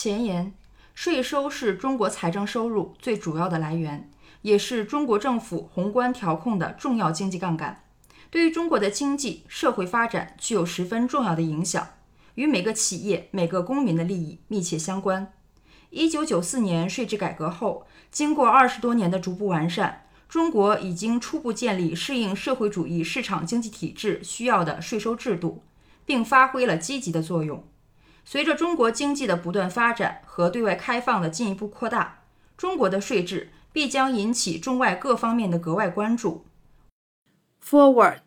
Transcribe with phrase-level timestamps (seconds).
[0.00, 0.52] 前言：
[0.94, 4.08] 税收是中国财政收入最主要的来源，
[4.42, 7.82] 也是中国政府宏观调控的重要经济杠杆，
[8.30, 11.84] 对于中国的经济社会发展具有十分重要的影响，
[12.36, 15.32] 与每个企业、每个公民的利益密切相关。
[15.90, 25.64] 一九九四年税制改革后，经过二十多年的逐步完善，中国已经初步建立适应社会主义市场经济体制需要的税收制度，
[26.06, 27.64] 并发挥了积极的作用。
[28.30, 32.24] 随着中国经济的不断发展和对外开放的进一步扩大，
[32.58, 36.44] 中国的税制必将引起中外各方面的格外关注。
[37.64, 38.20] Foreword,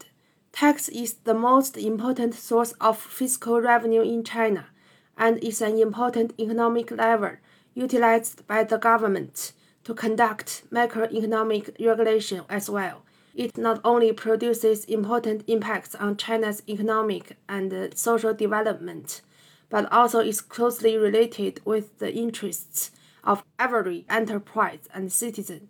[0.52, 4.70] tax is the most important source of fiscal revenue in China,
[5.18, 7.38] and is an important economic lever
[7.76, 9.52] utilized by the government
[9.84, 13.04] to conduct macroeconomic regulation as well.
[13.36, 19.22] It not only produces important impacts on China's economic and social development
[19.72, 22.92] but also is closely related with the interests
[23.24, 25.70] of every enterprise and citizen.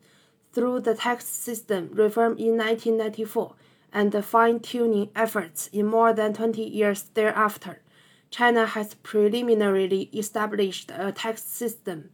[0.51, 3.53] Through the tax system reform in 1994
[3.93, 7.81] and the fine tuning efforts in more than 20 years thereafter,
[8.31, 12.09] China has preliminarily established a tax system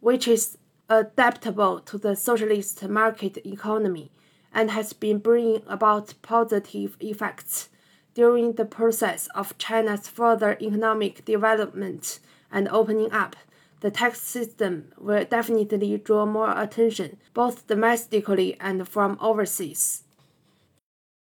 [0.00, 4.10] which is adaptable to the socialist market economy
[4.54, 7.70] and has been bringing about positive effects
[8.14, 12.18] during the process of China's further economic development
[12.50, 13.36] and opening up.
[13.80, 20.02] The tax system will definitely draw more attention both domestically and from overseas.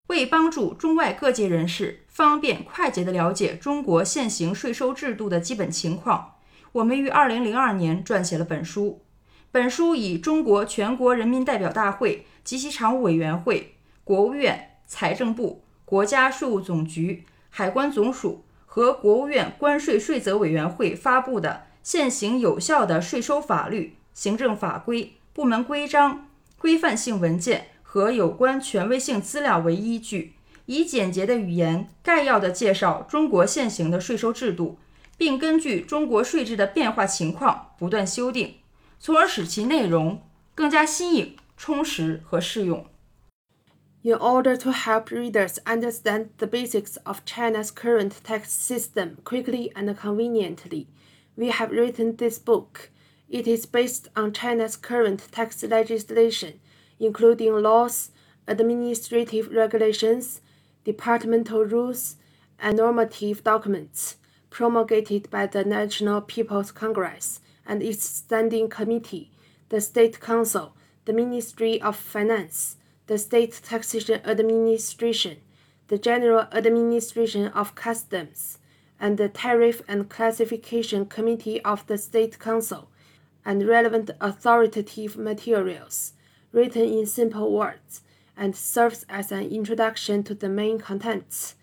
[0.07, 6.35] 为帮助中外各界人士方便快捷地了解中国现行税收制度的基本情况，
[6.71, 9.01] 我们于2002年撰写了本书。
[9.51, 26.27] 本书以中国全国人民代表大会及其常务委员会、国务院、财政部、国家税务总局、海关总署和国务院关税税则委员会发布的现行有效的税收法律、行政法规、部门规章、
[26.59, 27.69] 规范性文件。
[27.89, 30.33] 和有关权威性资料为依据，
[30.65, 34.77] 以简洁的语言概要地介绍中国现行的税收制度，
[35.17, 38.55] 并根据中国税制的变化情况不断修订，
[38.99, 40.21] 从而使其内容
[40.53, 42.85] 更加新颖、充实和适用。
[44.03, 50.87] In order to help readers understand the basics of China's current tax system quickly and conveniently,
[51.35, 52.89] we have written this book.
[53.29, 56.59] It is based on China's current tax legislation
[56.99, 58.11] including laws,
[58.47, 60.41] administrative regulations,
[60.83, 62.15] departmental rules,
[62.59, 64.17] and normative documents
[64.49, 69.29] promulgated by the National People's Congress and its standing committee,
[69.69, 70.73] the State Council,
[71.05, 72.77] the Ministry of Finance,
[73.07, 75.37] the State Taxation Administration,
[75.87, 78.59] the General Administration of Customs,
[78.99, 82.89] and the Tariff and Classification Committee of the State Council,
[83.45, 86.13] and relevant authoritative materials
[86.51, 88.01] written in simple words,
[88.35, 91.55] and serves as an introduction to the main contents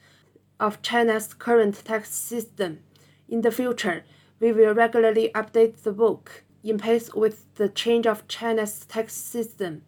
[0.58, 2.80] of China's current tax system.
[3.28, 4.04] In the future,
[4.40, 9.82] we will regularly update the book in pace with the change of China's tax system,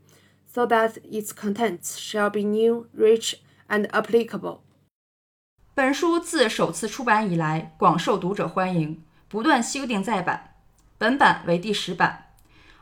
[0.56, 3.34] so that its contents shall be new, rich,
[3.68, 4.60] and applicable.
[5.74, 10.54] 本书自首次出版以来，广受读者欢迎，不断修订再版。
[10.96, 12.28] 本版为第十版。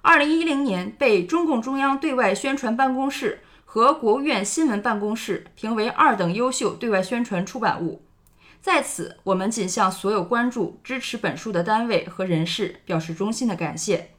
[0.03, 8.03] 二零一零年被中共中央对外宣传办公室和国务院新闻办公室评为二等优秀对外宣传出版物。
[8.61, 14.11] 在此，我们仅向所有关注、支持本书的单位和人士表示衷心的感谢。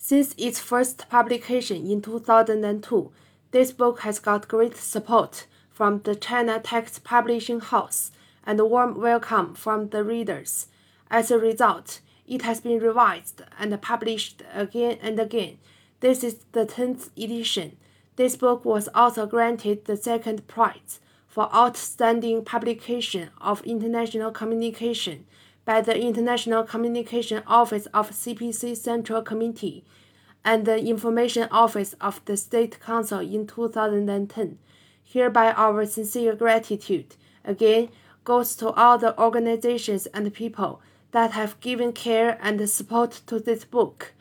[0.00, 3.10] Since its first publication in 2002,
[3.50, 8.12] this book has got great support from the China Text Publishing House
[8.46, 10.68] and a warm welcome from the readers.
[11.10, 15.58] As a result, it has been revised and published again and again.
[15.98, 17.76] This is the 10th edition.
[18.14, 25.26] This book was also granted the second prize for outstanding publication of international communication
[25.68, 29.84] by the International Communication Office of CPC Central Committee
[30.43, 34.57] and the Information Office of the State Council in 2010.
[35.03, 37.89] Hereby, our sincere gratitude again
[38.23, 40.79] goes to all the organizations and people
[41.11, 44.13] that have given care and support to this book.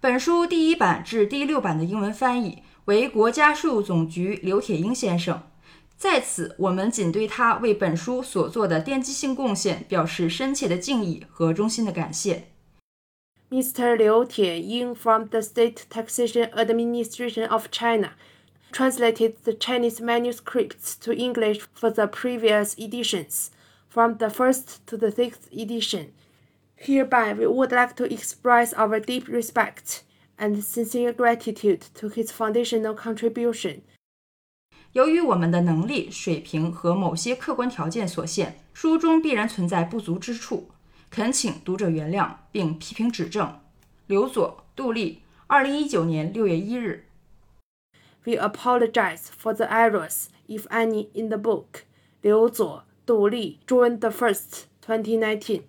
[0.00, 5.42] 本书第一版至第六版的英文翻译为国家税务总局刘铁英先生。
[5.96, 12.48] 在此，我们仅对他为本书所做的奠基性贡献表示深切的敬意和衷心的感谢。
[13.50, 13.98] Mr.
[13.98, 18.12] Liu Tieying from the State Taxation Administration of China
[18.70, 23.50] translated the Chinese manuscripts to English for the previous editions
[23.88, 26.12] from the first to the sixth edition.
[26.76, 30.04] Hereby, we would like to express our deep respect
[30.38, 33.82] and sincere gratitude to his foundational contribution.
[34.92, 40.68] 由于我们的能力水平和某些客观条件所限，书中必然存在不足之处，
[41.15, 43.57] 恳请读者原谅并批评指正。
[44.05, 47.05] 刘佐、杜丽，二零一九年六月一日。
[48.25, 51.83] We apologize for the errors, if any, in the book.
[52.19, 55.61] 刘佐、杜丽，June the first, twenty nineteen.